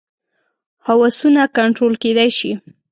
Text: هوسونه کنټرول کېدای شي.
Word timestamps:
هوسونه 0.87 1.41
کنټرول 1.57 1.93
کېدای 2.03 2.29
شي. 2.37 2.51